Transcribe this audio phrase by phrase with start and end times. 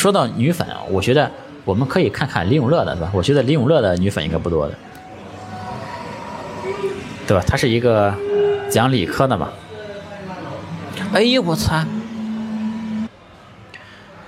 [0.00, 1.30] 说到女粉啊，我觉得
[1.62, 3.10] 我们可以看看李永乐的，对吧？
[3.12, 4.74] 我觉得李永乐的女粉应该不多的，
[7.26, 7.44] 对吧？
[7.46, 8.14] 他是一个
[8.70, 9.50] 讲理科的嘛。
[11.12, 11.84] 哎呦我操！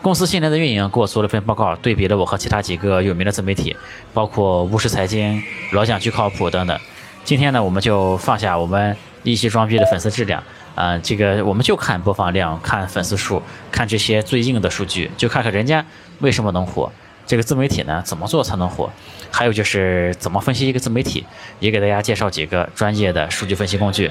[0.02, 3.74] 公司现在的运营给我做了份报告，对比了我和其他几个有名的自媒体，
[4.12, 5.42] 包括巫师财经、
[5.72, 6.78] 老蒋巨靠谱等等。
[7.24, 10.42] 今天呢，我们就放下我们一期装逼的粉丝质量，
[10.74, 15.84] 啊，这个我们就看播放量、看粉丝数、看这些最硬的数据，就看看人家
[16.20, 16.90] 为什么能火，
[17.26, 18.90] 这个自媒体呢怎么做才能火，
[19.30, 21.26] 还有就是怎么分析一个自媒体，
[21.60, 24.10] 也给大家介绍几个专业的数据分析工具。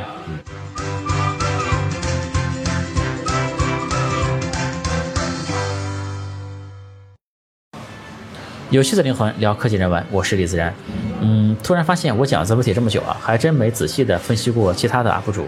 [8.69, 10.73] 有趣的灵魂聊科技人文，我是李自然。
[11.19, 15.45] 嗯，突然发现我讲自媒体这么久啊，还真没仔细的分析过其他的 UP 主。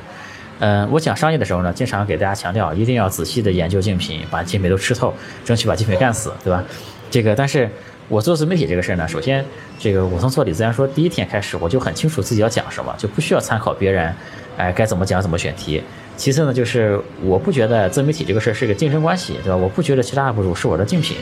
[0.64, 5.14] 嗯，我讲商业的时候呢，经常给大家强调一定要仔细的研究竞品，把竞品都吃透，
[5.44, 6.64] 争取把竞品干死，对吧？
[7.12, 7.70] 这个，但是
[8.08, 9.44] 我做自媒体这个事儿呢，首先，
[9.78, 14.16] 这个我从做李自然说第一天开始，我就很清楚自己要讲什么，就不需要参考别人，
[14.56, 15.84] 哎，该怎么讲怎么选题。
[16.16, 19.58] 其次呢，就是我不觉得自媒体这个事儿是个竞争关系，对吧？
[19.58, 21.18] 我不觉得其他 UP 主是我的竞品。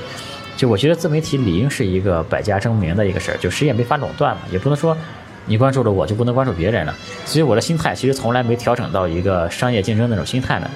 [0.56, 4.96] 就我觉得自媒体理应是一个百家争鸣的一个事儿，就谁也没法垄断嘛，也不能说
[5.46, 6.96] 你关注了我就不能关注别人了。
[7.26, 10.70] 所以我的心态其实从来没调整到一个商业竞争那种心态呢。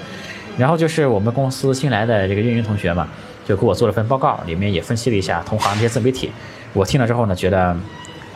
[0.58, 3.08] 然后就是我们公司新来的这个运营同学嘛，
[3.46, 6.32] 就给我做了份报告，里面也分析了一下同行这些自媒体。
[6.74, 7.76] 我听了之后呢，觉得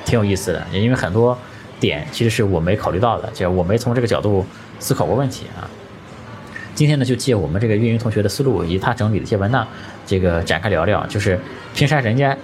[0.05, 1.37] 挺有意思的，也因为很多
[1.79, 4.45] 点其实是我没考虑到的，就我没从这个角度
[4.79, 5.69] 思考过问题啊。
[6.75, 9.67] 今天呢，就借我们这个运营同学的思路，以及他整理的一些文档，
[10.05, 11.05] 这个展开聊聊。
[11.07, 11.39] 就是
[11.73, 12.37] 凭啥人家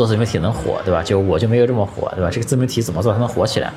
[0.00, 1.02] 做自媒体能火，对吧？
[1.02, 2.30] 就我就没有这么火，对吧？
[2.32, 3.70] 这个自媒体怎么做才能火起来？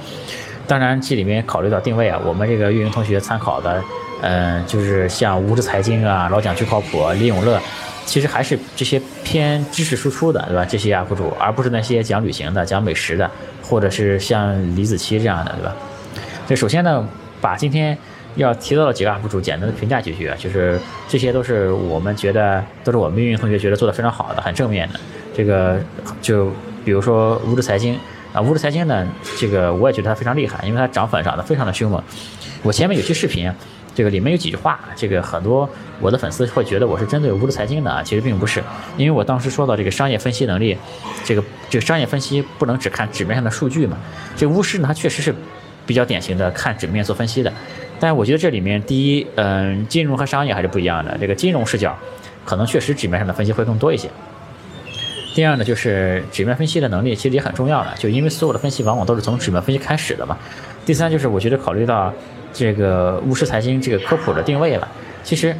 [0.66, 3.83] 当然，这里面考虑到定位啊，我们这个运营同学参考的，
[4.21, 7.59] 嗯，就是像无知财经啊、老蒋巨靠谱、李永乐，
[8.05, 10.63] 其实还是这些偏知识输出的，对吧？
[10.63, 13.29] 这些 UP 主，而不是那些讲旅行的、讲美食的，
[13.61, 15.75] 或者是像李子柒这样的，对吧？
[16.47, 17.05] 这首先呢，
[17.41, 17.97] 把今天。
[18.35, 25.00] 要提到的几个 UP 主，简单的评价几句啊，就是这些都是我们觉得，都是我们运营同学觉得做的非常好的，很正面的。
[25.35, 25.79] 这个
[26.21, 26.51] 就
[26.85, 27.97] 比如说无知财经
[28.33, 29.07] 啊，无知财经呢，
[29.38, 32.01] 这个我也觉得它非常厉害，因为它涨粉涨得非常的凶猛。
[32.61, 33.51] 我前面有期视频，
[33.93, 38.63] 这个里面有几句话，这个很多我的粉丝会觉得我是针对无知财经的啊，其实并不是，
[38.97, 40.77] 因为我当时说到这个商业分析能力，
[41.23, 43.97] 这个这个商业分析不能只看纸面上的数据嘛。
[44.35, 45.33] 这巫师呢，他确实是
[45.85, 47.51] 比较典型的看纸面做分析的。
[47.99, 51.17] 但是我觉得这里面，第一，嗯，金融和商业还是不一样的。
[51.19, 51.97] 这个金融视角，
[52.43, 54.09] 可能确实纸面上的分析会更多一些。
[55.33, 60.38] 第二呢，就是纸面分析的能力其实也很重要了，就因为所有的分析往往都是从纸面分析开始的嘛。
[60.85, 62.13] 第三就是我觉得考虑到
[62.53, 64.88] 这个务实财经这个科普的定位了，
[65.23, 65.55] 其实。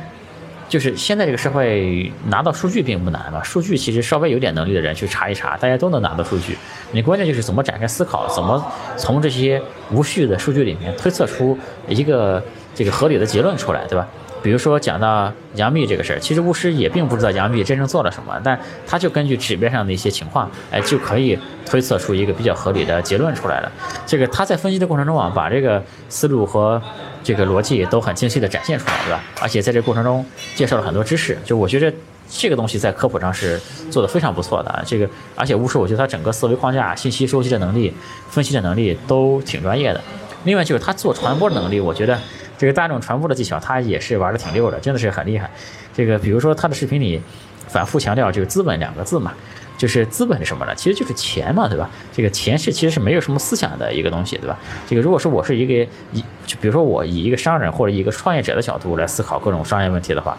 [0.70, 6.58] 就是现在这个社会拿到数据并不难嘛，数据其实稍微有点能力的人去查一查，大家都能拿到数据。
[6.94, 8.66] 你关键就是怎么展开思考，怎么
[8.98, 11.56] 从这些无序的数据里面推测出
[11.88, 14.08] 一个这个合理的结论出来，对吧？
[14.44, 23.72] 比如说讲到杨幂这个事儿，其实巫师也并不知道杨幂真正做了什么，但他就根据纸面上的一些情况，哎，就可以推测出一个比较合理的结论出来了。
[24.06, 26.80] 这个他在分析的过程中啊，把这个思路和。
[27.26, 29.24] 这个逻辑都很清晰的展现出来，对吧？
[29.42, 31.90] 而且在这个过程中介绍了很多知识，就我觉得
[32.28, 33.58] 这个东西在科普上是
[33.90, 34.84] 做的非常不错的。
[34.86, 37.94] 这个，而且巫师，我觉得他整个思维框架、信息收集的能力、
[38.30, 40.02] 分析的能力都挺专业的。
[40.44, 42.20] 另外就是他做传播能力，我觉得
[42.64, 45.52] 这个大众传播的技巧他也是玩的挺溜的，真的是很厉害。
[45.94, 47.22] 这个比如说他的视频里
[47.68, 49.34] 反复强调这个资本两个字嘛。
[49.76, 50.74] 就是资本是什么呢？
[50.74, 51.90] 其实就是钱嘛，对吧？
[52.14, 54.58] 这个钱是其实是没有什么思想的一个东西，对吧？
[54.88, 60.38] 这个如果说我是一个以，就比如说我以一个商人或者一个创业者的角度来思考各种商业问题的话。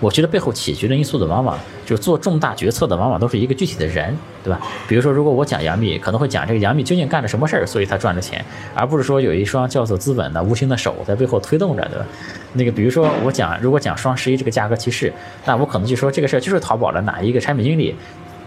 [0.00, 4.14] 我觉得背后起决定因素的，往往就是做重大决策的，往往都是一个具体的人，
[4.44, 4.60] 对吧？
[4.86, 12.04] 比如说，如果我讲杨幂，可能会讲这个杨幂究竟干了什么事儿，所以她赚了钱，而不是说有一双叫做资本的无形的手在背后推动着，对吧？
[12.52, 15.12] 那个，比如说我讲，如果讲双十一这个价格歧视，
[15.46, 17.94] 那我可能就说这个事儿就是淘宝的哪一个产品经理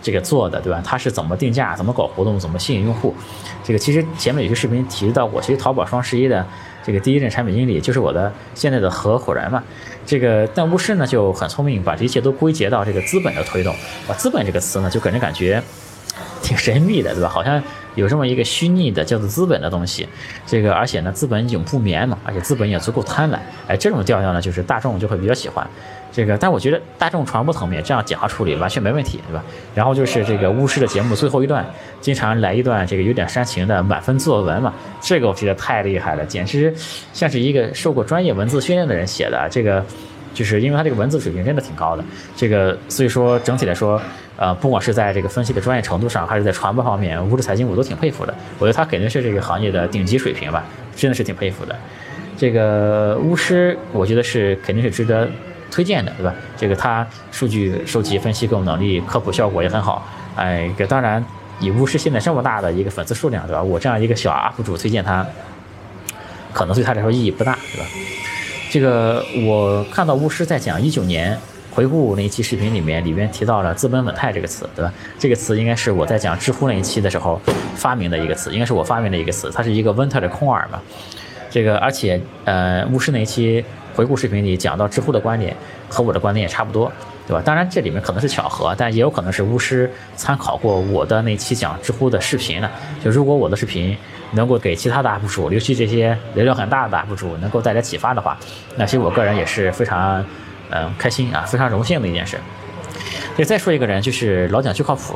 [0.01, 0.81] 这个做的，对吧？
[0.85, 3.15] 他是怎么定价，怎么搞活动，怎么吸引用户？
[3.63, 6.45] 这个其实前面有些视频提到过，其实淘宝双十一的
[6.83, 9.63] 这个第一任产品经理就是我的现在的合伙人嘛。
[10.05, 13.75] 这个但巫师呢就很聪明，把这一切都归结到这个资本的推动。
[14.07, 15.61] 把，资本这个词呢，就给人感觉
[16.41, 17.29] 挺神秘的，对吧？
[17.29, 17.61] 好像
[17.95, 20.07] 有这么一个虚拟的叫做资本的东西。
[20.47, 23.37] 这个而且呢，资本永不眠嘛，而且资本也足够贪婪。
[23.67, 25.67] 哎，这种调调呢，就是大众就会比较喜欢。
[26.11, 29.43] 这个，但我觉得大众传播层面这样简化处理完全没问题，对吧？
[29.75, 31.65] 然后就是这个巫师的节目最后一段，
[32.01, 36.73] 经常来一段这个有点煽情的满分作文嘛，这个我觉得太厉害了，简直
[37.13, 39.47] 像是一个受过专业文字训练的人写的。
[39.51, 39.85] 这个
[40.33, 42.03] 就是因为他这个文字水平真的挺高的。
[42.35, 44.01] 这个所以说整体来说，
[44.35, 48.33] 呃，不管是在这个分析的专业程度上，还是在传播方面，巫师财经我都挺佩服的。
[48.57, 50.65] 我觉得他肯定是这个行业的顶级水平吧，
[50.95, 51.75] 真的是挺佩服的。
[52.37, 55.29] 这个巫师，我觉得是肯定是值得
[55.71, 56.33] 推荐的，对吧？
[56.57, 60.05] 这个他数据收集、分析各种能力，科普效果也很好。
[60.35, 61.23] 哎，这当然，
[61.59, 63.61] 以巫师现在这么大的一个粉丝数量，对吧？
[63.61, 65.25] 我这样一个小 UP 主推荐他，
[66.53, 67.87] 可能对他来说意义不大，对吧？
[68.71, 71.37] 这个我看到巫师在讲一九年
[71.71, 74.93] 回顾那一期视频里面，里面提到了“资本稳态”这个词，对吧？
[75.17, 77.41] 这个词应该是我在讲知乎那一期的时候
[77.75, 80.79] 发明的一个词，应该是我发明的一个词，它是一个温特的空耳嘛。
[81.51, 83.65] 这个，而且，呃，巫师那一期
[83.99, 85.53] 回顾视频里讲到知乎的观点
[85.89, 86.89] 和我的观点也差不多，
[87.27, 87.41] 对吧？
[87.43, 92.71] 当然这里面可能是巧合，但也有可能是巫师参考过我的那期讲知乎的视频呢。
[93.03, 93.97] 就如果我的视频
[94.31, 98.39] 能够给其他的 UP 主，尤其这些流量很大的 UP 主能够带来启发的话，
[98.77, 100.23] 那其实我个人也是非常，
[100.69, 102.37] 嗯，开心啊，非常荣幸的一件事。
[103.37, 105.13] 就再说一个人，就是老蒋就靠谱，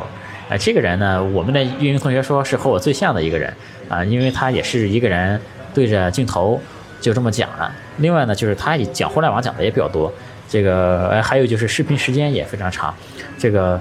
[0.49, 3.53] 啊，这个人呢，我们的运营同学说是和我最像的一个人
[3.87, 5.39] 啊，因为他也是一个人。
[5.75, 6.61] 对着镜头
[7.03, 7.69] 就这么讲了。
[7.97, 10.11] 另外呢，就是他也讲互联网讲的也比较多。
[10.49, 12.95] 这个，呃，还有就是视频时间也非常长。
[13.37, 13.79] 这个，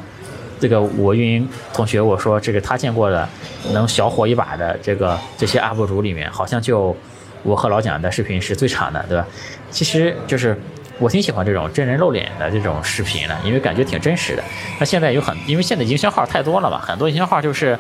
[0.58, 3.28] 这个我运营同学我说，这个他见过的
[3.72, 6.96] 能小火一把的这个这些 UP 主里面，好像就
[7.44, 9.24] 我和老蒋的视频是最长的，对吧？
[9.70, 10.58] 其实就是
[10.98, 14.42] 我挺喜欢这种真人露脸的这种视频的，因为感觉挺真实的。
[14.80, 17.78] 那现在有很，因为现在营销号太多了嘛，很多营销号就是。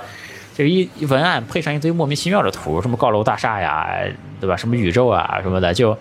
[0.56, 3.88] 这个一文案配上一堆莫名其妙的图，什么高楼大厦呀，
[4.40, 4.56] 对吧？
[4.56, 5.96] 什么宇宙啊什么的，就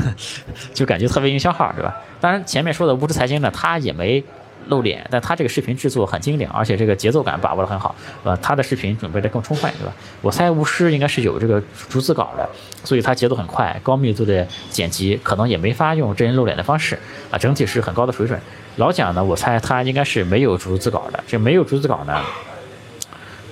[0.74, 1.96] 就感觉特别营销号，对吧？
[2.20, 4.22] 当然前面说的物质财经呢，他也没
[4.66, 8.38] 露脸，但他这个视频制作很精良，而且这个节奏感把握的很好，对吧？
[8.42, 9.92] 他的视频准备的更充分，对吧？
[10.20, 12.46] 我猜巫师应该是有这个逐字稿的，
[12.84, 16.98] 所以他节奏很快，高密度的剪辑可能也没法用真人露脸的方式
[17.30, 18.38] 啊，整体是很高的水准。
[18.76, 22.20] 老蒋呢，我猜他应该是没有逐字稿的，这没有逐字稿呢。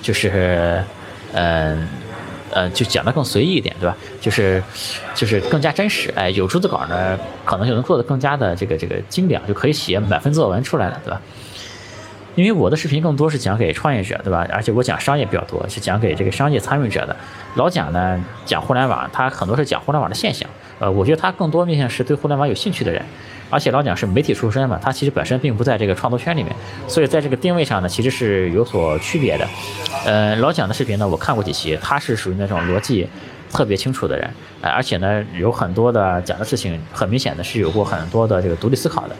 [0.06, 0.84] 就是，
[1.32, 1.88] 嗯，
[2.52, 3.96] 嗯，就讲的更随意一点，对吧？
[4.20, 4.62] 就是，
[5.16, 6.12] 就是更加真实。
[6.14, 11.20] 哎，有逐字稿呢，可能就能做的更加的这个这个精良，就可以写满分作文出来了，对吧？
[12.36, 14.46] 因为我的视频更多是讲给创业者，对吧？
[14.52, 17.16] 而且我讲商业比较多，是讲给这个商业参与者的。
[17.56, 20.48] 老蒋呢，讲互联网，他很多是讲互联网的现象。
[20.78, 23.02] 呃，我觉得他更多面向是对互联网有兴趣的人。
[23.48, 26.54] 而且老蒋是媒体出身嘛，他其实本身并不在这个创作圈里面，
[26.88, 29.48] 所以在这个定位上呢，其实是有所区别的。
[30.04, 33.08] 呃，老蒋的视频呢，我看过几期，他是属于那种逻辑
[33.52, 34.28] 特别清楚的人，
[34.60, 39.16] 而且呢，有很多的讲的事情，很明显的是有过很多的这个独立思考的，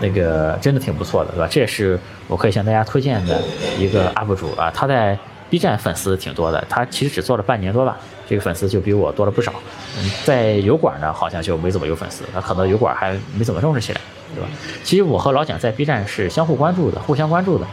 [0.00, 1.48] 那个真的挺不错的，对吧？
[1.50, 1.98] 这也是
[2.28, 3.40] 我可以向大家推荐的
[3.78, 5.18] 一个 UP 主啊，他在
[5.50, 7.96] B 站粉丝挺多的，他其实只做了半年多吧。
[8.28, 9.52] 这个粉丝就比我多了不少，
[9.98, 14.00] 嗯，在油管呢好像就没怎么有粉丝，他可能油管还没怎么重视起来，
[14.34, 14.48] 对吧？
[14.82, 17.64] 其实我和老蒋在 B 站是相互关注的，互相关注的，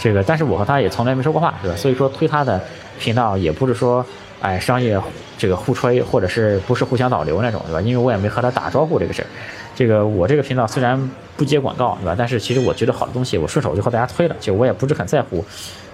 [0.00, 1.76] 这个，但是我和他也从来没说过话，对吧？
[1.76, 2.60] 所以说推他的
[2.98, 4.04] 频道也不是说，
[4.40, 5.00] 哎，商业
[5.42, 7.80] 这个互吹，或者是不是互相导流那种，对吧？
[7.80, 9.26] 因为我也没和他打招呼这个事儿，
[9.74, 12.14] 这个我这个频道虽然不接广告，对吧？
[12.16, 15.44] 但是其实我觉得好的东西，我顺手就和大家推了，就我也不是很在乎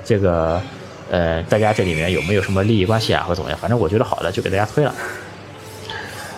[0.04, 0.60] 这个。
[1.10, 3.58] 呃，大家这里面有没有什么利益关系啊，或怎么样？
[3.58, 4.94] 反正我觉得好的就给大家推了。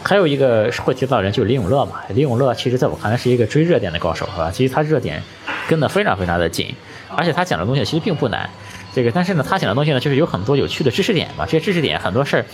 [0.05, 4.49] 还有一个会提到人就是李永乐嘛，李永乐其实在我看来是一个追热点的高手，是吧？
[4.55, 5.21] 其实他热点
[5.69, 6.73] 跟得非常非常的紧，
[7.17, 8.49] 而且他讲的东西其实并不难。
[8.95, 11.45] 这个，但是呢，他讲的东西呢，就是有很多有趣的知识点嘛。
[11.45, 12.45] 这些知识点很多事儿，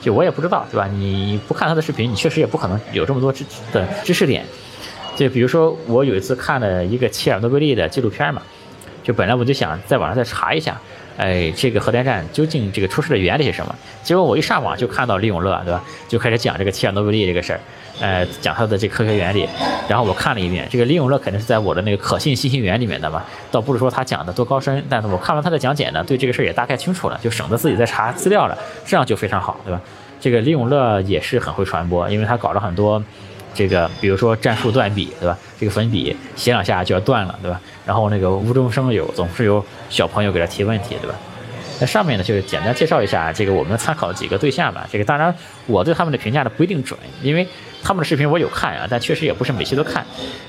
[0.00, 0.86] 就我也不知道，对吧？
[0.86, 4.44] 你不看他的视频，你确实也不可能有这么多知的知识点。
[5.16, 8.42] 就比如说，我有一次看了一个切尔诺贝利的纪录片嘛，
[9.02, 10.78] 就本来我就想在网上再查一下。
[11.16, 13.74] 哎，这个核电站究竟这个出事的原理是什么？
[14.02, 15.82] 结果我一上网就看到李永乐，对吧？
[16.06, 17.60] 就开始讲这个切尔诺贝利这个事儿，
[18.00, 19.48] 呃，讲他的这科学原理。
[19.88, 29.80] 然后我看了一遍，这个李永乐肯定是在我的那个可信信息源里面的嘛，倒不是说他讲的多高深，但是我看完他的讲解呢，对这个事儿也大概清楚了，就省得自己再查资料了，这样就非常好，对吧？
[30.20, 33.02] 这个李永乐也是很会传播，因为他搞了很多。
[33.54, 35.38] 这个比如说战术断笔，对吧？
[35.58, 37.58] 这个粉笔写两下就要断了，对吧？
[37.86, 41.14] 然后那个无中生有，总是有小朋友给他提问题，对吧？
[41.80, 44.86] 那上面呢，就是简单介绍一下这个我们参考几个对象吧。
[44.92, 45.34] 这个当然
[45.66, 47.46] 我对他们的评价呢不一定准，因为
[47.86, 50.04] 他们的视频我有看啊，但确实也不是每期都看。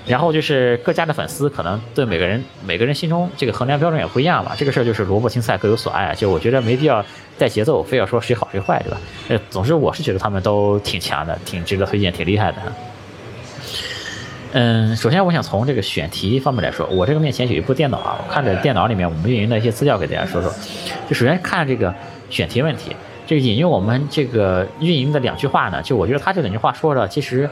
[0.07, 4.55] 然后就是各家的粉丝可能对每个人每个人心中这个衡量标准也不一样吧。
[4.57, 7.05] 这个事儿就是萝卜青菜各有所爱，就我觉得没必要
[7.37, 8.97] 带节奏，非要说谁好谁坏，对吧？
[9.29, 12.57] 呃，总之我是觉得他们都挺强的，挺值得推荐，挺厉害的。
[14.53, 20.51] 嗯，首先我想从这个选题方面来说，我这个面前有一部电脑啊，我看着电脑里面我们运营的一些资料给大家说说。
[21.07, 21.93] 就首先看这个
[22.31, 22.95] 选题问题，
[23.27, 27.47] 这个引用我们这个运营的两句话呢，就我觉得他这两句话说的其实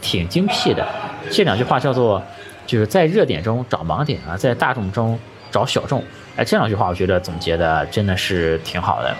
[0.00, 0.86] 挺精辟的。
[1.30, 2.22] 这两句话叫做
[2.64, 5.18] 就是在热点中找盲点啊，在大众中
[5.50, 6.02] 找小众。
[6.36, 9.16] 哎，这两句话我觉得总结的真的是挺好的。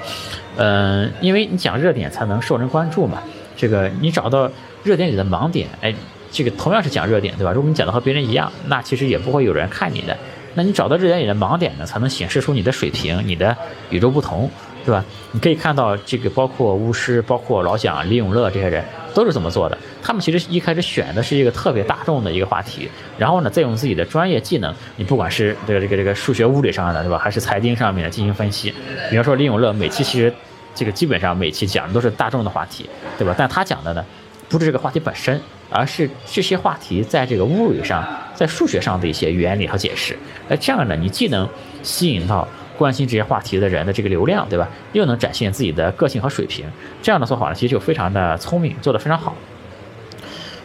[0.57, 3.23] 嗯，因为你讲热点才能受人关注嘛。
[3.57, 4.49] 这个你找到
[4.85, 5.93] 热点里的盲点，哎，
[6.31, 7.53] 这个同样是讲热点，对吧？
[7.53, 10.17] 如果你讲的和别人一样，那其实也不会有人看你的。
[10.55, 13.57] 那你找到热点里的盲点呢，才能显示出你的水平，你的
[13.91, 14.49] 与众不同。
[14.87, 15.05] 对吧？
[15.33, 19.77] 你可以看到这个，包括巫师，包括老蒋、李永乐这些人都是这么做的。
[20.01, 22.89] 他们其实一开始选的是一个特别大众的一个话题，
[23.19, 27.19] 然后呢，再用自己的专业技能，你不管是这个这个这个数学、物理上的，对吧？
[27.19, 28.73] 还是财经上面的进行分析。
[29.11, 30.33] 比方说李永乐，每期其实
[30.73, 32.89] 这个基本上每期讲的都是大众的话题，
[33.19, 33.35] 对吧？
[33.37, 34.05] 但他讲的呢，
[34.49, 40.17] 不是这个话题本身，而是这些话题在这个物理上、在数学上的一些原理和解释。
[40.49, 41.49] 哎，这样呢，你既能
[41.83, 42.47] 吸引到。
[42.77, 44.69] 关心这些话题的人的这个流量，对吧？
[44.93, 46.65] 又能展现自己的个性和水平，
[47.03, 49.35] 这样的做法呢，其实就非常的聪明，做得非常好。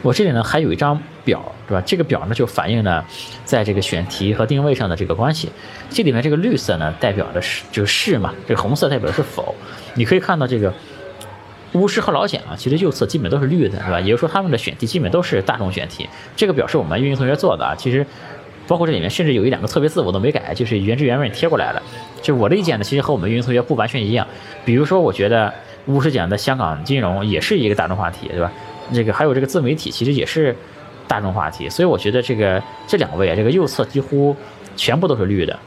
[0.02, 1.84] 我这里呢还有一张表，对吧？
[1.86, 3.06] 这个表呢就反映了
[3.46, 5.52] 在这个选题和定位上的这个关系。
[5.90, 9.56] 这里面这个绿色呢代表的是就是嘛，这个红色代表的是否。
[9.94, 10.74] 你可以看到这个
[11.74, 14.00] 巫师和老蒋啊，其实右侧基本都是绿的，对吧？
[14.00, 16.10] 也就是说他们的选题基本都是大众选题。
[16.36, 18.06] 这个表是我们运营同学做的啊，其实。
[18.68, 21.82] 包括这里面甚至有一两个特别字我都没改，就是原汁原味贴过来了。
[22.22, 24.26] 就我的意见呢，其实和我们运营同学不完全一样。
[24.64, 25.52] 比如说，我觉得
[25.88, 28.52] 巫师讲的香港金融也是一个大众话题，对吧？
[28.94, 30.56] 这个还有这个自媒体其实也是
[31.08, 34.36] 大众话题，所以我觉得这个这两位啊，这个右侧几乎
[34.76, 35.58] 全部都是绿的。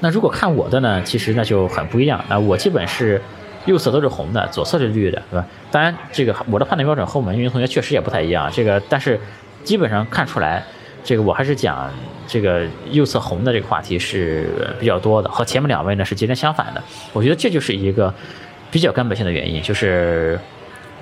[0.00, 2.24] 那如果看我的呢，其实那就很不一样。
[2.28, 3.20] 那我基本是
[3.66, 5.46] 右侧都是红的，左侧是绿的，对吧？
[5.70, 8.50] 当然，这个我的判断标准和我们运营同学确实也不太一样。
[8.50, 9.20] 这个但是
[9.62, 10.64] 基本上看出来。
[11.06, 11.88] 这个我还是讲
[12.26, 16.82] 这个右侧红的这个话题是比较多的，和前面两位呢是截然相反的。
[17.12, 18.12] 我觉得这就是一个
[18.72, 20.36] 比较根本性的原因，就是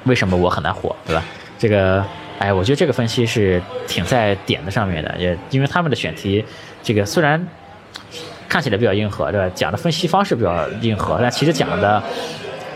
[0.05, 1.25] 为什么我很难火，对吧？
[1.59, 2.05] 这个，
[2.39, 6.45] 哎，我觉得这个分析是挺在点子上面的，也因为他们的选题，
[6.83, 7.49] 这个虽然
[8.47, 9.51] 看起来比较硬核，对吧？
[9.55, 12.03] 讲的分析方式比较硬核，但其实讲的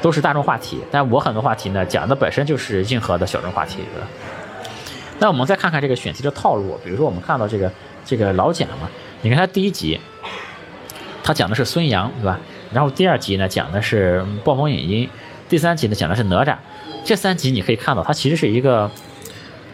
[0.00, 0.80] 都是大众话题。
[0.90, 4.08] 但我很多话题呢，讲的本身就是硬核的小众话题，对吧？
[5.20, 7.70] 那我们再看看这个选题的套路，比如说我们看到这个
[8.04, 8.88] 这个老蒋嘛，
[9.22, 9.98] 你看他第一集，
[11.25, 12.38] 他讲的是孙杨，对吧？
[12.72, 15.08] 然后第二集呢讲的是暴风影音，
[15.48, 16.56] 第三集呢讲的是哪吒，
[17.04, 18.90] 这三集你可以看到，它其实是一个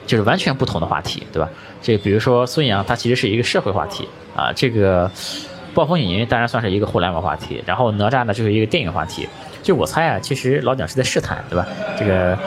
[0.06, 1.48] 就是完全不同的话题，对吧？
[1.82, 5.10] 这比如说孙杨，他其实是一个社会话题啊，这个
[5.74, 9.28] 暴风影音当然算是一个互联网话题，然后哪吒呢就是一个电影话题，
[9.62, 11.66] 就我猜啊，其实老蒋是在试探，对吧？
[11.98, 12.38] 这个。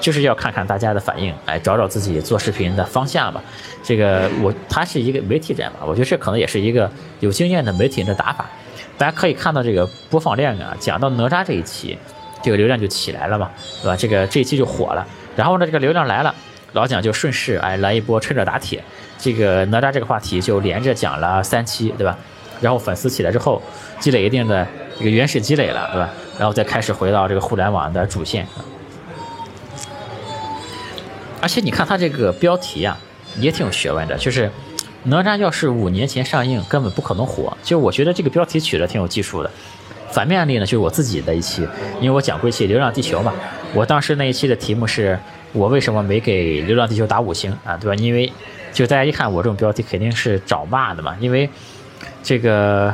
[0.00, 3.42] 就是要看看大家的反应，哎，找找自己做视频的方向吧。
[3.82, 6.90] 这个我他是一个媒体人嘛，我觉得这可能也是一个
[7.20, 8.48] 有经验的媒体人的打法。
[8.96, 11.96] 大家可以看到这个播放量啊，讲到哪吒这一期，
[12.42, 13.50] 这个流量就起来了嘛，
[13.82, 13.96] 对吧？
[13.96, 15.06] 这个这一期就火了。
[15.36, 16.34] 然后呢，这个流量来了，
[16.72, 18.82] 老蒋就顺势哎来一波趁热打铁，
[19.18, 22.18] 这个哪吒这个话题就连着讲了三期，对吧？
[22.60, 23.62] 然后粉丝起来之后，
[24.00, 24.66] 积累一定的
[24.98, 26.10] 这个原始积累了，对吧？
[26.38, 28.44] 然后再开始回到这个互联网的主线。
[31.40, 32.98] 而且你看它这个标题啊，
[33.38, 34.16] 也挺有学问的。
[34.16, 34.50] 就是
[35.04, 37.56] 哪吒要是五年前上映，根本不可能火。
[37.62, 39.50] 就我觉得这个标题取得挺有技术的。
[40.10, 41.62] 反面案例呢，就是我自己的一期，
[42.00, 43.32] 因为我讲过一期《流浪地球》嘛。
[43.74, 45.18] 我当时那一期的题目是
[45.52, 47.76] 我为什么没给《流浪地球》打五星啊？
[47.76, 47.94] 对吧？
[48.02, 48.32] 因为
[48.72, 51.14] 就大家一看我这种标题，肯定是找骂的嘛。
[51.20, 51.48] 因为
[52.22, 52.92] 这个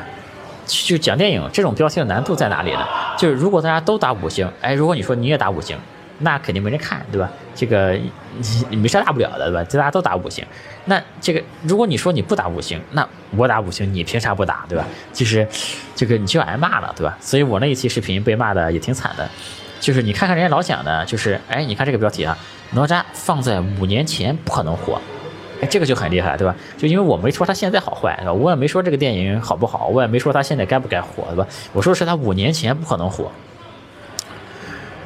[0.67, 2.85] 就讲电影这种标题的难度在哪里呢？
[3.17, 5.79] 就是如果大家都打五星，哎，如果你说你也打五星。
[6.19, 7.31] 那肯定没人看，对吧？
[7.55, 7.99] 这个
[8.71, 9.65] 你没啥大不了的，对吧？
[9.65, 10.45] 大家都打五星。
[10.87, 13.07] 那这个如果你说你不打五星，那
[13.37, 14.85] 我打五星，你凭啥不打，对吧？
[15.13, 15.47] 其实
[15.95, 17.17] 这个你就挨骂了，对吧？
[17.21, 19.29] 所以我那一期视频被骂的也挺惨的。
[19.81, 22.37] 就是你看看人家老蒋的，就是哎，你看这个标题啊，
[22.73, 25.01] 哪吒放在五年前不可能火，
[25.61, 26.55] 哎，这个就很厉害，对吧？
[26.79, 31.47] 就因为我没说他现在好坏，我也没说这个电影好不好，我也没说他现在该不该火，对吧？
[31.73, 33.31] 我说是他五年前不可能火。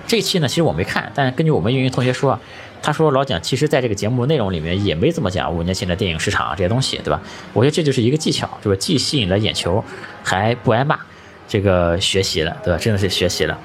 [0.08, 2.40] 这期呢，其实我没看，但是根据我们运营同学说，
[2.80, 7.20] 他说老蒋其实在这个节目内容里面也没怎么讲五年前的电影市场这些东西，对吧？
[7.52, 8.74] 我觉得这就是一个技巧，是吧？
[8.76, 9.84] 既吸引了眼球，
[10.24, 10.98] 还不挨骂，
[11.46, 12.78] 这个学习了，对吧？
[12.78, 13.56] 真的是学习了。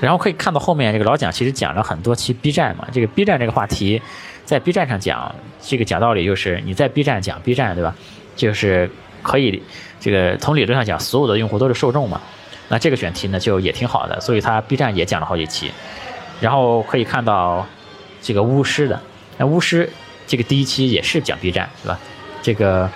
[0.00, 4.00] 然后可以看到后面这个老蒋其实讲了很多期 B 站嘛，这个 B 站这个话题，
[4.46, 7.94] 在 B 站上讲这个讲道理就是你在 B 站讲 B 站，对吧？
[8.34, 8.90] 就是
[9.22, 9.62] 可以
[10.00, 12.18] 这个从理论上讲，所有的用户都是受众嘛。
[12.68, 15.70] 那这个选题呢，就也挺好的，所以他 B 站也讲了好几期，
[16.40, 17.66] 然后可以看到
[18.20, 19.00] 这个巫师的，
[19.38, 19.88] 那巫师
[20.26, 21.98] 这个第一期也是讲 B 站，是吧？
[22.42, 22.90] 这个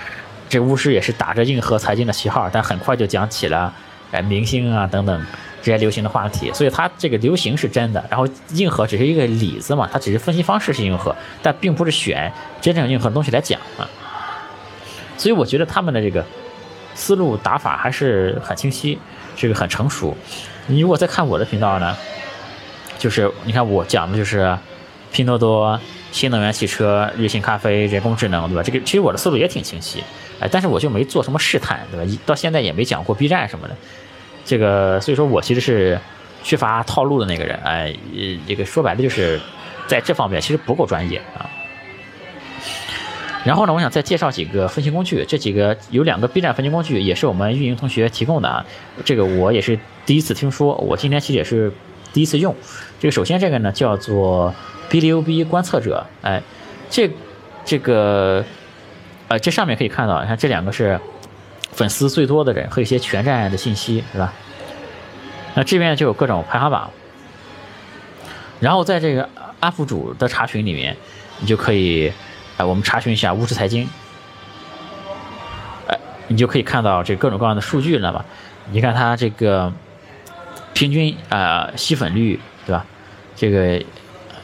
[0.48, 3.72] 这巫师也是打着硬核财经的旗号，但很快就讲起了
[4.10, 5.26] 哎明星啊等等
[5.62, 13.88] 这些流行的话题，所以它这个流行是真的，然后硬核只是一个里子嘛，它只是分析方式是硬核，但并不是选真正硬核的东西来讲啊。
[15.16, 16.24] 所以我觉得他们的这个
[16.94, 18.98] 思路打法还是很清晰，
[19.40, 20.14] 这个很成熟。
[20.66, 21.96] 你如果再看我的频道呢，
[22.98, 24.56] 就是你看我讲的就是
[25.10, 25.80] 拼多多、
[26.12, 28.62] 新能源汽车、瑞幸咖啡、人工智能，对吧？
[28.62, 30.04] 这个其实我的思路也挺清晰，
[30.40, 32.22] 哎，但是我就没做什么试探，对吧？
[32.26, 33.74] 到现在也没讲过 B 站什么的。
[34.44, 35.98] 这个，所以说我其实是
[36.44, 37.96] 缺乏套路的那个人，哎，
[38.46, 39.40] 这个说白了就是
[39.86, 41.48] 在这方面其实不够专业啊。
[43.50, 48.64] 然后呢，我想再介绍几个分析工具，这几个有两个 B 站分析工具，也是我们运营同学提供的啊。
[49.04, 49.76] 这个我也是
[50.06, 51.72] 第一次听说，我今天其实也是
[52.12, 52.54] 第一次用。
[53.00, 54.54] 这个首先这个呢叫做
[54.88, 56.40] B 六 B 观测者，哎，
[56.88, 57.10] 这
[57.64, 58.44] 这个
[59.26, 61.00] 呃这上面可以看到，你看这两个是。
[61.72, 64.32] 粉丝最多的人和一些全站的信息，是吧？
[65.54, 66.90] 那这边就有各种排行榜，
[68.58, 69.28] 然后在这个
[69.60, 70.96] UP 主的查询里面，
[71.38, 72.12] 你就可以，
[72.60, 73.88] 哎，我们查询一下物质财经，
[75.86, 75.98] 哎，
[76.28, 78.22] 你就可以看到这各种各样的数据了吧？
[78.70, 79.72] 你看它这个
[80.74, 82.84] 平均啊吸粉率，对吧？
[83.34, 83.82] 这个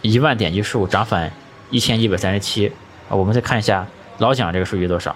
[0.01, 1.31] 一万点击数涨粉
[1.71, 2.73] 一千一百三十七，
[3.11, 5.15] 啊，我们再看一下老蒋这个数据多少？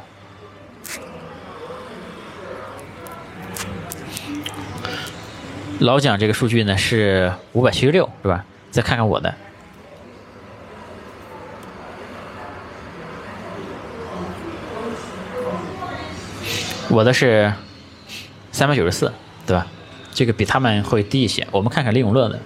[5.78, 8.44] 老蒋这个数据呢是五百七十六，是吧？
[8.70, 9.34] 再看看我的，
[16.90, 17.52] 我的是
[18.50, 19.12] 三百九十四，
[19.46, 19.66] 对吧？
[20.12, 21.46] 这个比他们会低一些。
[21.52, 22.38] 我们看看李永乐的。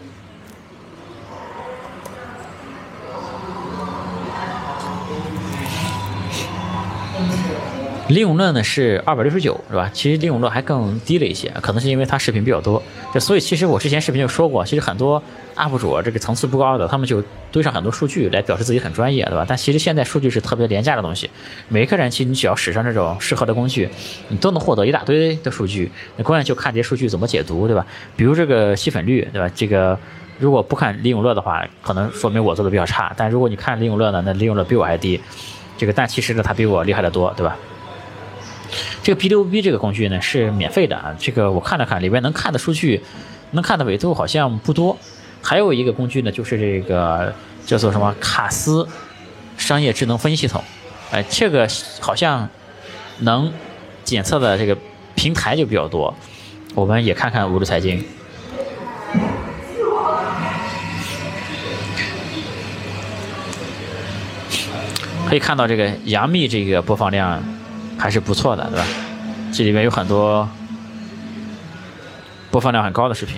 [8.15, 9.91] 李永乐呢是二百六十九，是吧？
[9.93, 12.81] 其实李永乐还更低了一些，可能是因为他视频比较多。
[13.13, 15.21] 就所以其实我之前视频就说过，其实很多
[15.57, 19.45] UP 主这个层次不高的，他们就堆上很多数据来表示自己很专业，对吧？
[19.49, 21.29] 但其实现在数据是特别廉价的东西，
[21.69, 23.89] 每一个人其实你只要使上这种适合的工具，
[24.29, 25.91] 你都能获得一大堆的数据。
[26.17, 27.85] 那关键就看这些数据怎么解读，对吧？
[28.15, 29.51] 比如这个吸粉率，对吧？
[29.57, 29.99] 这个
[30.39, 33.13] 如果不看李永乐的话，可能说明我做的比较差。
[33.17, 35.21] 但如果你看李永乐呢，那李永乐比我还低。
[35.77, 37.57] 这个但其实呢，他比我厉害的多，对吧？
[39.05, 43.03] 这个 B 六 B 这个工具呢是免费的啊，这个我看了看，里边能看的数据，
[43.51, 44.97] 能看的维度好像不多。
[45.43, 47.31] 还有一个工具呢，就是这个
[47.67, 48.89] 叫做什么卡斯
[49.59, 50.65] 商业智能分析系统，
[51.11, 51.69] 哎，这个
[52.01, 52.49] 好像
[53.19, 53.53] 能
[54.05, 54.75] 检测的这个
[55.15, 56.15] 平台就比较多。
[56.75, 58.03] 我们也看看五路财经，
[65.29, 67.54] 可以看到这个杨幂这个播放量。
[67.99, 68.87] 还是不错的，对吧？
[69.53, 70.49] 这里面有很多
[72.51, 73.37] 播放量很高的视频。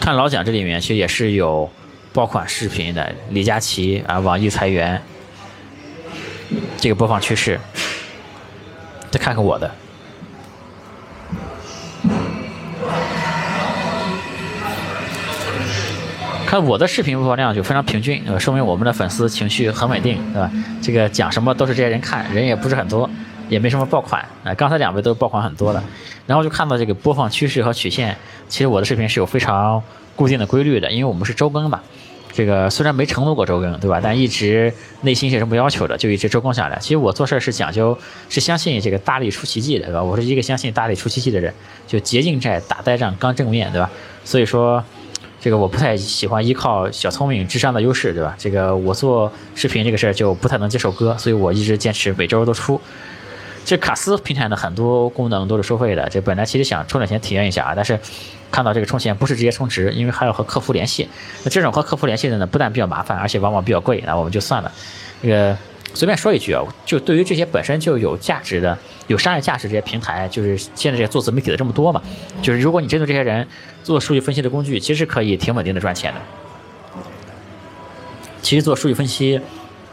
[0.00, 1.70] 看老蒋这里面其实也是有
[2.12, 5.00] 爆款视频的，李佳琦啊，网易裁员，
[6.78, 7.60] 这个播放趋势。
[9.10, 9.70] 再看看我的。
[16.50, 18.38] 看我的视频播放量就非常平均，对吧？
[18.40, 20.50] 说明我们的粉丝情绪很稳定，对吧？
[20.82, 23.08] 这个讲什么都是这些人看，人也不是很多，
[23.48, 24.20] 也没什么爆款。
[24.42, 25.80] 啊，刚才两位都是爆款很多的，
[26.26, 28.16] 然后就看到这个播放趋势和曲线，
[28.48, 29.80] 其实我的视频是有非常
[30.16, 31.80] 固定的规律的，因为我们是周更嘛。
[32.32, 34.00] 这个虽然没承诺过周更，对吧？
[34.02, 36.76] 但一直内心是这么要求的，就一直周更下来。
[36.80, 37.96] 其实我做事是讲究，
[38.28, 40.02] 是相信这个大力出奇迹的，对吧？
[40.02, 41.54] 我是一个相信大力出奇迹的人，
[41.86, 43.88] 就捷径债打呆仗刚正面对吧？
[44.24, 44.82] 所以说。
[45.40, 48.36] 这个我不太喜欢依靠小聪明、智商的优势，对吧？
[48.38, 52.80] 这个我做视频这个事儿就不太能接受歌，所以我一直坚持每周都出。
[53.64, 57.98] 这卡斯平台的很多功能都是收费的，这本来其实想充点钱体验一下啊，但是
[58.50, 61.08] 看到这个充钱不是直接充值，因为还要和客服联系。
[61.42, 64.70] 那这种和客服联系的呢，不但比较麻烦，而且往往比较贵，那我们就算了。
[65.22, 65.56] 这个。
[65.92, 72.00] 随便说一句啊，就对于这些本身就有价值的、有商业价值这些平台，就是现在这些做自媒体的这么多嘛，
[72.40, 73.46] 就是如果你针对这些人
[73.82, 76.20] 做数据分析的工具，其实可以挺稳定的赚钱的。
[78.40, 79.40] 其实做数据分析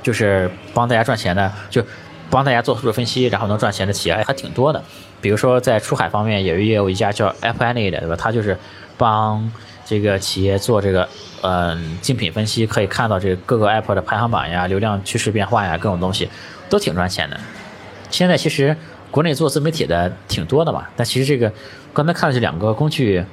[0.01, 1.83] 就是帮大家赚钱的，就
[2.29, 4.83] 帮大家做数据分析，然后能赚钱的企业还挺多的。
[5.19, 8.15] 比如说在出海方面，也有一家叫 App Annie 的，对吧？
[8.15, 8.57] 它就是
[8.97, 9.51] 帮。
[9.87, 11.07] 这个企业做这个，
[11.41, 16.29] 嗯，竞品分析可以看到这各个 app 的排行榜呀、流量趋势变化呀，各种东西
[16.69, 17.39] 都挺赚钱的。
[18.09, 18.75] 现在其实
[19.09, 21.51] 国内做自媒体的挺多的嘛，但其实这个
[21.93, 23.23] 刚才看的这两个工具，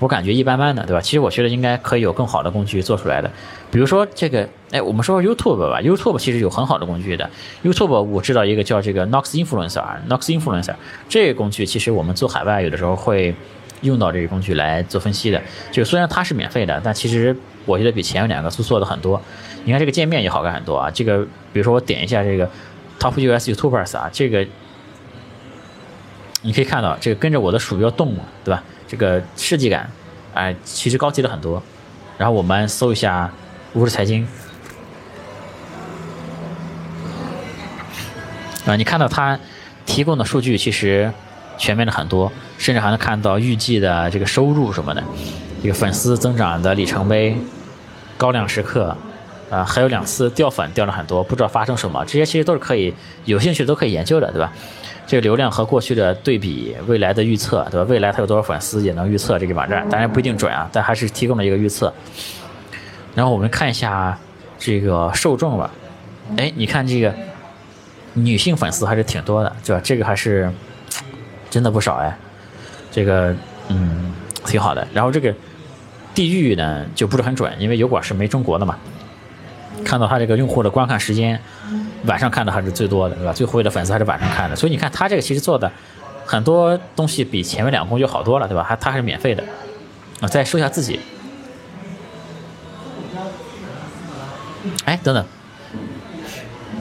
[0.00, 1.00] 我感觉一般般的，对吧？
[1.00, 3.30] 其实我觉得应该可以有更好的工具做出来的，
[3.70, 7.30] 比如说这个，哎，我们说 YouTube 吧，YouTube 其实有很好的工具的。
[7.62, 10.74] YouTube 我知道一个叫这个 Nox Influencer，Nox Influencer
[11.08, 13.34] 这个工具，其实我们做海外有的时候会
[13.82, 15.40] 用到这个工具来做分析的。
[15.70, 19.20] 就虽然它是免费的，但其实我觉得比前面两个做做的很多。
[19.64, 20.90] 你看这个界面也好看很多啊。
[20.90, 22.48] 这个比如说我点一下这个
[22.98, 24.46] Top US YouTubers 啊，这个
[26.42, 28.14] 你可以看到这个跟着我的鼠标动，
[28.44, 28.62] 对吧？
[28.86, 29.90] 这个设计感，
[30.32, 31.62] 哎，其实高级了很多。
[32.16, 33.30] 然后我们搜一下
[33.74, 34.26] 乌日财经，
[38.66, 39.38] 啊，你看到它
[39.84, 41.12] 提供的数据其实
[41.58, 45.02] 全面的很多，甚至还能看到预计的这个收入什么的，
[45.62, 47.36] 这个粉丝增长的里程碑、
[48.16, 48.96] 高亮时刻，
[49.50, 52.94] 啊，还有两次掉粉掉了很多，不知道发生什么，这些其实都是可以
[53.24, 54.52] 有兴趣都可以研究的，对吧？
[55.06, 57.86] 这个流量和过去的对比，未来的预测，对吧？
[57.88, 61.92] 未来它有多少粉丝也能预测这个网站，当然不一定准啊，但还是提供了一个预测。
[63.14, 64.16] 然后我们看一下
[64.58, 65.70] 这个受众吧，
[66.36, 67.14] 哎，你看这个
[68.12, 69.80] 女性粉丝还是挺多的，对吧？
[69.82, 70.52] 这个还是
[71.50, 72.16] 真的不少哎，
[72.90, 73.34] 这个
[73.68, 74.12] 嗯
[74.44, 74.86] 挺好的。
[74.92, 75.34] 然后这个
[76.14, 78.76] 地域呢就不是很准，因为油管是没中国的嘛。
[79.84, 81.40] 看到它这个用户的观看时间。
[82.04, 83.32] 晚上看的还是最多的，对吧？
[83.32, 85.68] 最活跃的粉丝还是晚上看的，所以你看他这个其实做的
[86.24, 88.62] 很多东西比前面两个工具好多了，对吧？
[88.62, 89.42] 还他还是免费的
[90.20, 90.28] 啊。
[90.28, 91.00] 再说一下自己，
[94.84, 95.24] 哎，等等，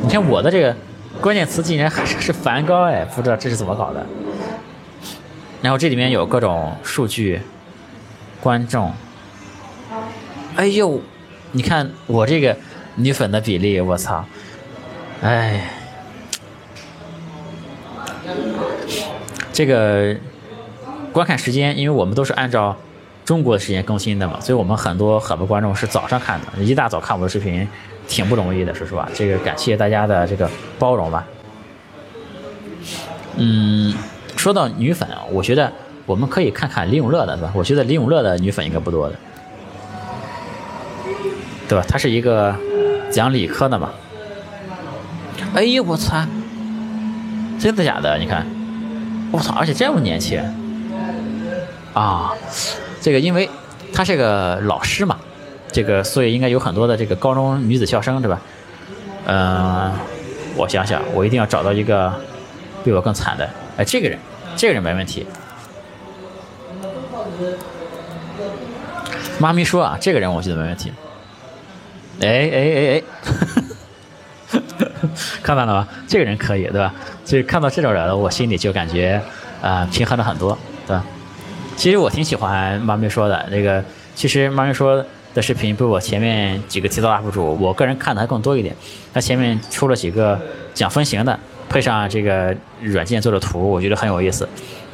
[0.03, 0.75] 你看我的这个
[1.19, 4.05] 关键词竟然还是梵高，哎，不知道这是怎么搞的。
[5.61, 7.41] 然后这里面有各种数据，
[8.39, 8.93] 观众，
[10.55, 11.01] 哎呦，
[11.51, 12.55] 你看我这个
[12.95, 14.23] 女粉的比例，我操！
[15.21, 15.69] 哎，
[19.51, 20.15] 这个
[21.11, 22.77] 观看时间，因为我们都是按照
[23.25, 27.67] 中国的时间更新的嘛，所以我们很多很多观众是早上看的，一大早看我的视频，
[28.07, 29.09] 挺不容易的，说实话。
[29.13, 31.27] 这个感谢大家的这个包容吧。
[33.37, 33.93] 嗯，
[34.47, 35.69] 说到女粉啊，我觉得
[36.05, 37.51] 我们可以看看李永乐的，对吧？
[37.53, 39.15] 我觉得李永乐的女粉应该不多的，
[41.67, 41.83] 对吧？
[41.85, 42.55] 他是一个
[43.11, 43.89] 讲理科的嘛。
[45.53, 46.25] 哎呦我操！
[47.59, 48.17] 真的假的？
[48.19, 48.47] 你看，
[49.33, 49.53] 我操！
[49.53, 50.41] 而且这么年轻
[51.93, 52.31] 啊！
[53.01, 53.49] 这个因为
[53.91, 55.17] 他是个老师嘛，
[55.73, 58.39] 这个所以应该有很多的这个高中女子校生，对吧？
[59.25, 59.91] 嗯，
[60.55, 62.13] 我想想，我一定要找到一个
[62.85, 63.49] 比我更惨的。
[63.75, 64.17] 哎，这个人，
[64.57, 65.25] 这个人没问题。
[69.39, 70.91] 妈咪说啊，这个人我觉得没问题。
[72.19, 73.03] 哎哎哎哎！
[75.43, 75.87] 看到了吗？
[76.07, 76.91] 这个人可以，对吧？
[77.23, 79.21] 所以看到这种人了，我心里就感觉
[79.61, 81.05] 啊平衡了很多，对吧？
[81.75, 83.83] 其实我挺喜欢妈咪说的那个，
[84.15, 88.75] 其实妈咪说的视频比我前面几个提到 UP 主，我个人看的还更多一点。
[89.13, 90.39] 他前面出了几个
[90.73, 91.39] 讲分型的，
[91.69, 94.47] 配上这个软件做的图，我觉得很有意思。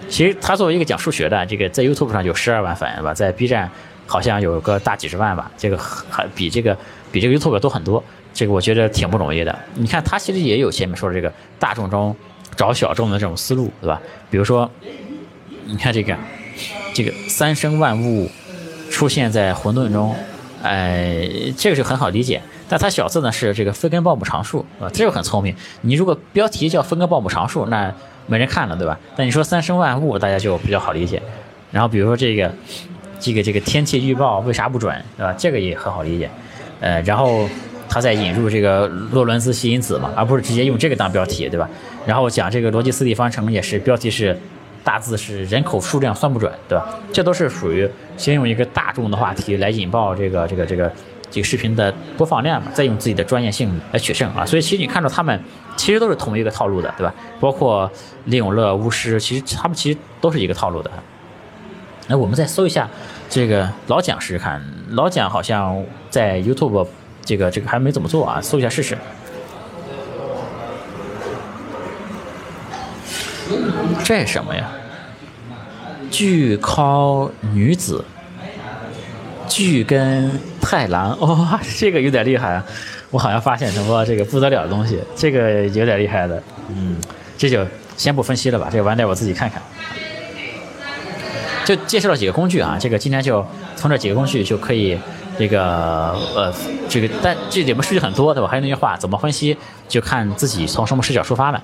[0.10, 3.14] 其实他作为一个讲数学的，这个在 YouTube 上有十二万粉，吧？
[3.14, 3.70] 在 B 站
[4.06, 6.78] 好像有个大几十万吧，这个还比这个
[7.12, 8.04] 比这个 YouTube 多很多。
[8.34, 9.58] 这个我觉得挺不容易的。
[9.76, 12.16] 你看，他其实也有前面说的这个大众中
[12.56, 14.02] 找小众的这种思路，对吧？
[14.32, 14.70] 比如说，
[15.66, 16.18] 你看这个，
[16.96, 18.28] 这个三生万物
[18.90, 20.16] 出现在混沌中，
[20.64, 22.42] 哎，这个就很好理解。
[22.68, 25.56] 但它小字呢是这个分根鲍母常数，啊，这个很聪明。
[25.82, 27.94] 你如果标题叫分根鲍母常数，那
[28.26, 28.98] 没人看了，对吧？
[29.16, 31.22] 但你说三生万物，大家就比较好理解。
[31.72, 32.52] 然后比如说这个，
[33.20, 35.36] 这个这个天气预报为啥不准，对吧？
[35.38, 36.30] 这个也很好理解。
[36.80, 37.48] 呃，然后。
[37.90, 41.70] 他再引入这个洛伦兹吸引子嘛，而不是直接用这个当标题，对吧？
[42.08, 44.36] 然后讲这个逻辑四 D 方程也是标题是
[44.84, 47.00] 大字是人口数量算不准，对吧？
[47.12, 50.92] 这都是属于先用一个大众的话题来引爆这个这个这个
[51.32, 54.46] 这个视频的播放量嘛，再用自己的专业性来取胜啊。
[54.46, 55.40] 所以其实你看到他们
[55.76, 57.14] 其实都是同一个套路的，对吧？
[57.40, 57.90] 包括
[58.26, 60.92] 李永乐、巫师，其实他们其实都是一个套路的。
[62.08, 62.90] 那我们再搜一下
[63.30, 66.88] 这个老蒋试试看，老蒋好像在 YouTube。
[67.26, 68.98] 这个这个还没怎么做啊，搜一下试试。
[74.04, 74.70] 这什么呀？
[76.12, 78.04] 巨尻女子，
[79.48, 82.66] 巨根太郎， 哇，这个有点厉害啊！
[83.10, 86.42] 我好像发现什么这个不得了的东西，这个有点厉害的。
[86.70, 86.98] 嗯，
[87.38, 87.66] 这就
[87.98, 89.62] 先不分析了吧，这个晚点我自己看看。
[91.66, 94.98] 就介绍了几个工具啊，这个今天就从这几个工具就可以。
[95.36, 96.54] 这个呃，
[96.88, 98.48] 这个但这里面数据很多，对吧？
[98.48, 101.60] 还有那句话，怎么分析就看自己从什么视角出发了。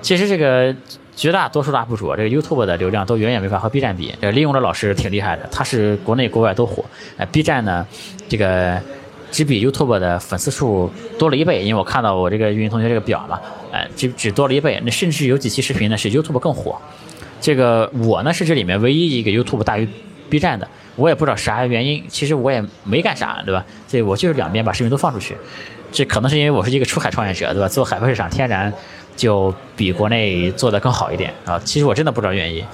[0.00, 0.72] 其实这个
[1.18, 4.14] 绝大多数的 UP 主，这个 YouTube 的流量都远远没法和 B 站比。
[4.20, 6.84] 这李勇的老师挺厉害的，他是国内国外都火。
[7.16, 7.84] 呃，B 站呢，
[8.28, 8.80] 这个
[9.32, 13.40] 只比 YouTube 的粉丝数多了一倍，因为我看到我这个运营同学这个表嘛，
[13.72, 14.80] 哎，只只多了一倍。
[14.84, 16.80] 那甚至有几期视频呢是 YouTube 更火。
[17.40, 19.88] 这个我呢是这里面唯一一个 YouTube 大于
[20.30, 23.66] B 站的，我也不知道啥原因，其实我也没干啥，对吧？
[23.88, 25.36] 所以我就是两边把视频都放出去。
[25.90, 27.66] 这可能是因为我是一个出海创业者，对吧？
[27.66, 28.72] 做海外市场天然。
[29.18, 31.60] 就比国内做的更好一点啊！
[31.64, 32.64] 其实我真的不知道原因。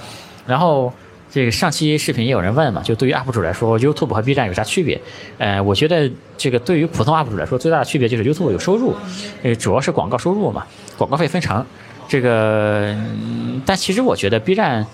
[0.45, 0.93] 然后
[1.31, 5.01] 这个上期视频也有人问嘛，就对于 UP 主来说，YouTube 和 B 站有啥区别？
[5.39, 8.95] 呃，我觉得这个对于普通 UP 主来说，最大的区别就是 YouTube 有收入，
[9.41, 11.65] 呃，主要是广告收入嘛，广告费分成。
[12.07, 12.95] 这个，
[13.65, 14.85] 但其实我觉得 B 站。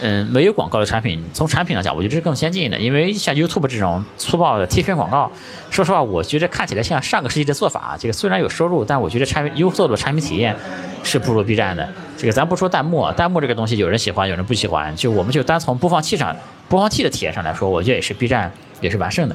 [0.00, 2.78] 嗯，没有广告的产品，从产品来讲，我觉得这是更先进的。
[2.78, 5.30] 因为像 YouTube 这种粗暴的贴片广告，
[5.70, 7.96] 说实话，我觉得看起来像上个世纪的做法。
[7.98, 10.54] 这个虽然有收入，但我觉得产品 YouTube 的产品体验
[11.02, 11.88] 是不如 B 站的。
[12.16, 14.94] 这个咱不说弹幕，弹幕这个东西有人喜欢，有人不喜欢。
[14.94, 16.36] 就我们就单从播放器上，
[16.68, 19.34] 播放器的体验上来说，我觉得也是 B 站也是完胜的。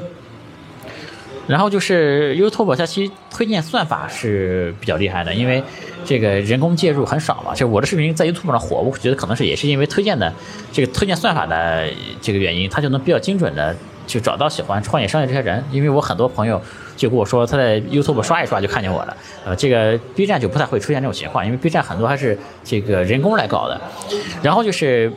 [1.46, 5.62] 然后就是 YouTube 它其实推荐算法是比较厉害的，因为
[6.06, 7.54] 这个人工介入很少嘛。
[7.54, 10.32] 就我的视频在 YouTube 上火，我觉得可能是也是因为推荐的
[10.72, 11.86] 这个推荐算法的
[12.22, 13.76] 这个原因，它就能比较精准的
[14.08, 15.62] 去找到喜欢创业商业这些人。
[15.72, 16.62] 因为我很多朋友
[16.96, 19.18] 就跟我说，他在 YouTube 刷一刷就看见我了。
[19.46, 23.82] 呃，这个 B 站就不太会出现这种情况，因为 B 站很多还是这个人工来搞的。
[24.42, 25.12] 然后就是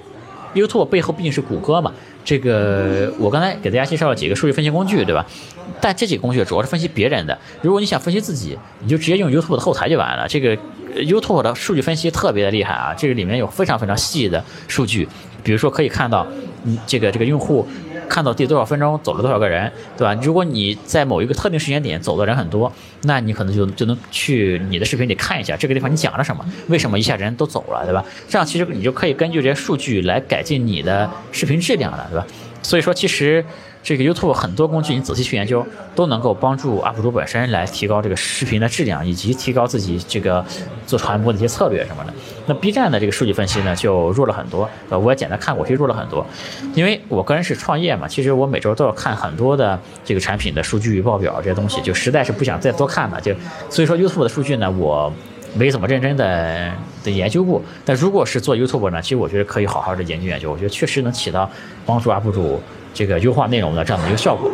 [0.54, 1.92] YouTube 背后毕竟是谷歌嘛。
[2.26, 5.24] 这个我刚才给大家介绍了几个数据分析工具，对吧？
[5.80, 7.38] 但这几个工具主要是分析别人的。
[7.62, 10.26] 如果你想分析自己，你就直接用 YouTube 的后台就完了。
[10.26, 10.56] 这个
[10.96, 15.08] YouTube 的数据分析特别的厉害啊，这个里面有非常非常细的数据，
[15.44, 16.26] 比如说可以看到，
[16.64, 17.66] 嗯，这个这个用户。
[18.08, 20.14] 看到第多少分钟走了多少个人，对吧？
[20.22, 28.04] 如果你在某一个特定时间点走的人很多，那你可能就就能去你的视频里看一下这个地方你讲了什么，为什么一下人都走了，对吧？
[28.28, 32.26] 这样其实你就可以根据这些数据来改进你的视频质量了，对吧？
[32.62, 33.44] 所以说其实。
[33.86, 40.44] 这个 YouTube 很多工具，你仔细去研究，都能够帮助 UP 主本身来提高这个视频的质量，以及提高自己这个
[40.88, 42.12] 做传播的一些策略什么的。
[42.46, 44.68] 那 B 站的这个数据分析呢，就弱了很多。
[44.88, 46.26] 呃，我也简单看过，其实弱了很多。
[46.74, 53.20] 因为我个人是创业嘛，其实我每周都要看很多的这个产品的数据报表这些东西，就实在是不想再多看了。
[53.20, 53.32] 就
[53.70, 55.12] 所以说 YouTube 的数据呢，我
[55.54, 56.72] 没怎么认真的
[57.04, 57.62] 的研究过。
[57.84, 61.48] 但如果是做 YouTube 呢，其实我觉得可以好好的研究研究，我觉得确实能起到
[61.84, 62.60] 帮助 UP 主。
[62.96, 64.50] 这个优化内容的这样的一个效果，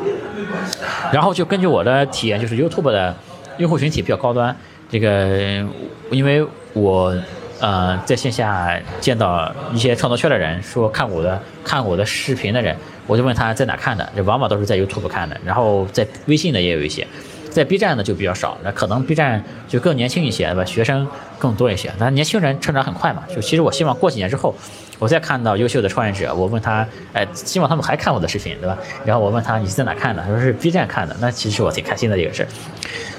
[1.13, 3.15] 然后就根据我的体验，就是 YouTube 的
[3.59, 4.55] 用户群体比较高端。
[4.91, 5.65] 这个
[6.11, 7.17] 因为我
[7.61, 12.77] 呃在线下见到一些创作圈的人，说看我的看我的视频的人，
[13.07, 15.37] 我就问他在哪看的，这往往都是在 YouTube 看的。
[15.47, 17.07] 然后在微信的也有一些，
[17.53, 18.59] 在 B 站呢就比较少。
[18.65, 20.65] 那可能 B 站就更年轻一些，对吧？
[20.65, 21.07] 学生
[21.39, 21.93] 更多一些。
[21.99, 24.55] 但年轻人成长很快嘛，就其实我希望过几年之后。
[24.99, 28.79] 我再看到优秀的创业者，我问他，哎，希望他们还看我的视频，对吧？
[29.05, 30.23] 然后我问他你是在哪看的？
[30.23, 31.17] 他说是 B 站看的。
[31.21, 32.49] 那其实我挺开心的一个事儿。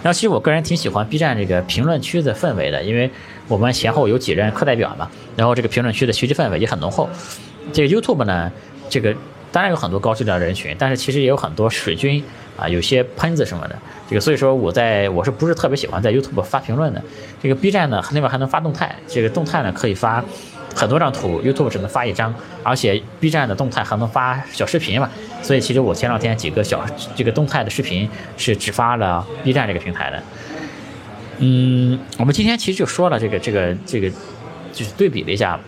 [0.01, 3.11] 然后其实我个人挺喜欢 B 站这个评论区的氛围的，因为
[3.49, 7.09] 我们前后有几任课代表嘛，然后这个评论区的学习氛围也很浓厚。
[7.73, 8.49] 这个 YouTube 呢，
[8.87, 9.13] 这个
[9.51, 12.23] 当然有很多高质量的人群，但是其实也有很多水军
[12.57, 13.75] 啊，有些喷子什么的。
[14.09, 17.01] 这个所以说我在我是不是特别喜欢在 YouTube 发评论的？
[17.41, 20.23] 这个 B 站呢，另外还能发动态，这个动态呢可以发。
[20.75, 25.07] 很多张图，YouTube 只能发一张，而且 B 站的动态还能发小视频嘛，
[25.43, 26.83] 所以其实我前两天几个小
[27.15, 30.23] 这个动态的视频是只发了 B 站这个平台的。
[31.37, 34.09] 嗯，我们今天其实就说了这个这个这个，
[34.71, 35.59] 就是对比了一下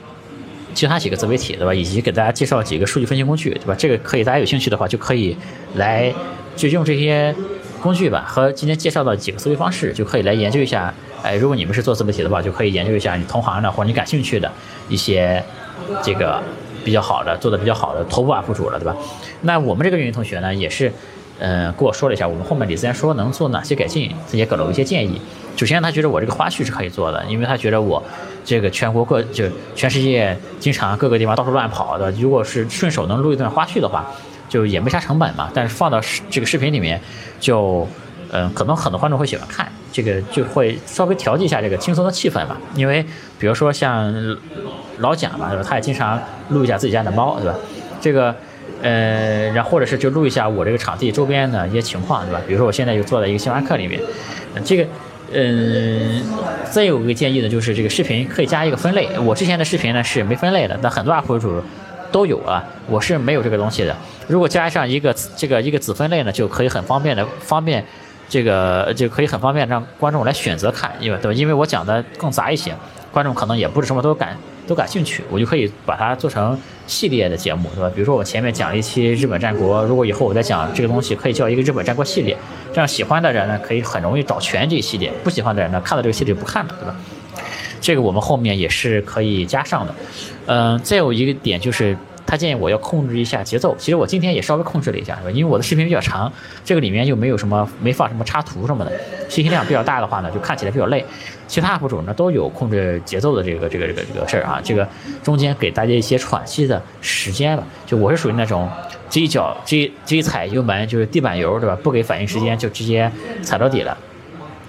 [0.76, 3.74] 其他几个自媒体对吧，以及给大家介绍几个数据分析工具对吧？
[3.76, 5.36] 这个可以大家有兴趣的话就可以
[5.76, 6.14] 来
[6.56, 7.34] 就用这些
[7.82, 10.94] 工具吧，和今天介绍的几个思维方式就可以来研究一下。
[11.24, 14.52] 哎，如果你们是做自媒体的话，就可以研究一下你同行的或者你感兴趣的
[14.90, 15.44] 一些
[16.04, 16.40] 这个
[16.84, 18.96] 比较好的、做的比较好的头部 UP 主了，对吧？
[19.42, 20.92] 那我们这个运营同学呢，也是，
[21.40, 25.20] 嗯，跟我说了一下，我们后面李自然说能做哪些改进，也给了我一些建议。
[25.58, 28.02] 首先，他觉得我这个花絮是可以做的，因为他觉得我
[28.44, 34.06] 这个全国各就全世界经常各个地方到处乱跑的，如果是顺手能录一段花絮的话，
[34.50, 35.50] 就也没啥成本嘛。
[35.54, 37.00] 但是放到这个视频里面，
[37.40, 37.88] 就
[38.32, 39.68] 嗯，可能很多观众会喜欢看。
[39.94, 43.02] 这个就会稍微调剂一下这个轻松的气氛吧，因为
[43.40, 44.14] 比如说像
[44.98, 45.64] 老蒋嘛，对吧？
[45.66, 47.56] 他也经常录一下自己家的猫，对吧？
[48.02, 48.36] 这个，
[48.82, 52.42] 呃，然后或者是就录一下我这个场地周边的一些情况，对吧？
[52.48, 54.02] 比如说我现在就坐在一个星巴克里面，
[54.64, 54.86] 这个，
[55.32, 56.24] 嗯，
[56.70, 59.10] 再有一个建议呢，就是这个视频可以加一个分类。
[59.20, 61.62] 我之前的视频呢是没分类的，但很多 UP 主
[62.12, 63.96] 都有啊，我是没有这个东西的。
[64.28, 67.86] 如果加上一个这个一个子分类呢，就可以很方便的方便。
[68.28, 71.34] 这个就可以很方便让观众来选择看，因为对吧？
[71.38, 72.74] 因为我讲的更杂一些，
[73.12, 74.36] 观众可能也不是什么都感
[74.68, 77.92] 都感兴趣，我就可以把它做成系列的节目，对吧？
[77.94, 82.36] 比如说我前面讲了一期日本战国，如果以后我再讲这个东西，可以叫一个日本战国系列，
[82.74, 86.96] 这样喜欢的人呢，可以很容易找全这一系列；不喜欢的人呢，看到这个系列不看了，对吧？
[87.80, 89.96] 这个我们后面也是可以加上的。
[90.48, 91.98] 嗯，再有一个点就是。
[92.28, 95.30] 他建议我要控制一下节奏，其实我今天也稍微控制了一下，是吧？
[95.30, 98.92] 因为我的视频比较长，这个里面又没有什么没放什么插图什么的，
[99.30, 101.06] 信息量比较大的话呢，就看起来比较累。
[101.48, 104.88] 其他 UP 主呢都有控制节奏的这个这个这个这个事儿啊，这个
[105.24, 107.64] 中间给大家一些喘息的时间了。
[107.86, 108.70] 就我是属于那种
[109.10, 111.78] 这一脚这这一踩油门就是地板油，对吧？
[111.82, 113.98] 不给反应时间就直接踩到底了。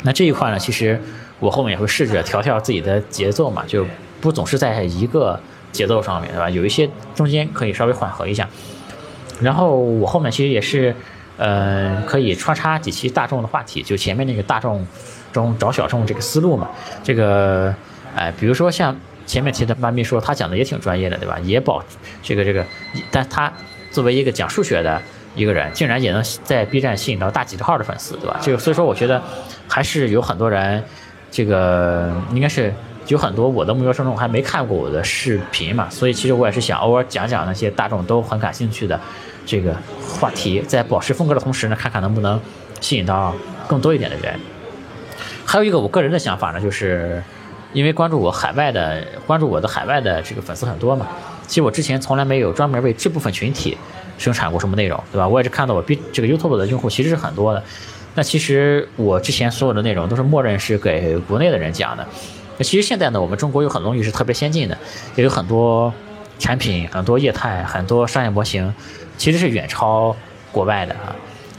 [0.02, 1.00] 那这一块呢，其实
[1.40, 3.86] 我后面也会试着调调自己的节奏嘛，就
[4.20, 5.38] 不总是在一个。
[5.72, 6.48] 节奏上面对吧？
[6.48, 8.48] 有一些中间可以稍微缓和一下，
[9.42, 10.96] 然后我后面其实也是，
[11.36, 14.86] 呃，可以穿插几期大众的话题，就前面那个大众
[15.36, 16.68] 中找小众这个思路嘛。
[17.04, 17.72] 这个，
[18.16, 21.38] 哎，比如说像前面提的妈咪说，他讲的也挺专业的，对吧？
[21.44, 21.82] 也保
[22.22, 22.64] 这个这个，
[23.10, 23.52] 但他
[23.90, 25.00] 作为一个讲数学的
[25.34, 28.38] 一个人，竟然也能在 B 站吸引到大几十号的粉丝，对吧？
[28.40, 29.22] 这个所以说，我觉得
[29.68, 30.82] 还是有很多人，
[31.30, 32.72] 这个应该是。
[33.08, 39.00] 有很多我的目标受众还没看过我的视频嘛，所以其实我也是想偶尔讲讲那些大众都很感兴趣的
[39.46, 39.72] 这个
[40.18, 42.40] 话题，在保持风格的同时呢，看看能不能
[42.80, 43.32] 吸引到
[43.68, 44.34] 更多一点的人。
[45.46, 47.22] 还有一个我个人的想法呢，就是
[47.72, 51.06] 因为关注我海外的关注我的海外的这个粉丝很多嘛，
[51.46, 53.78] 其实我之前从来没有专门为这部分群体
[54.18, 55.28] 生产过什么内容，对吧？
[55.28, 57.62] 我也是看到我 B 这个 YouTube 的用户其实是很多的，
[58.14, 62.04] 那其实我之前所有的内容都是默认是给国内的人讲的。
[62.58, 64.76] 那其实现在呢，我们中国有很多东西是特别先进的，
[65.14, 65.92] 也有很多
[66.38, 68.74] 产品、很多业态、很多商业模型，
[69.18, 70.16] 其实是远超
[70.50, 71.14] 国外的啊。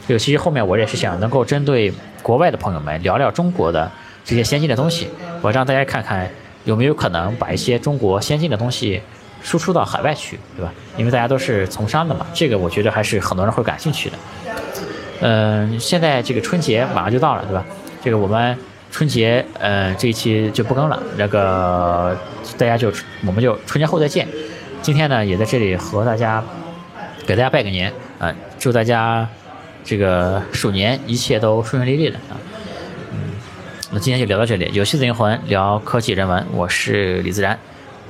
[0.08, 3.90] 就其实后面我也是想能够针对国外的朋友们聊聊中国的
[4.24, 5.08] 这些先进的东西，
[5.40, 6.28] 我让大家看看
[6.64, 9.00] 有没有可能把一些中国先进的东西
[9.42, 10.72] 输出到海外去，对吧？
[10.96, 14.16] 因为大家都是从商的嘛，这个我觉得还是很多人会感兴趣的。
[15.20, 17.64] 嗯，现在这个春节马上就到了，对吧？
[18.02, 18.56] 这个我们。
[18.90, 20.98] 春节，呃，这一期就不更了。
[21.18, 22.16] 那个，
[22.56, 22.90] 大家就
[23.26, 24.26] 我们就春节后再见。
[24.80, 26.42] 今天呢，也在这里和大家
[27.26, 29.28] 给大家拜个年啊，祝大家
[29.88, 32.36] 这个鼠年一切都顺顺利利的啊。
[33.10, 33.32] 嗯，
[33.90, 34.70] 那今天就聊到这里。
[34.74, 37.58] 游戏的灵魂，聊科技人文，我是李自然，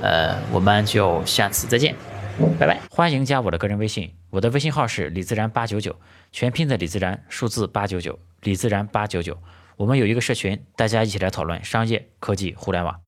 [0.01, 1.95] 呃，我们就下次再见，
[2.59, 2.81] 拜拜。
[2.91, 5.95] 欢迎加我的个人微信，我的微信号是李自然八九九，
[6.33, 9.37] 全拼的李自然，数字八九九，李自然八九九。
[9.77, 12.99] 我们有一个社群，大家一起来讨论商业、科技、互联网。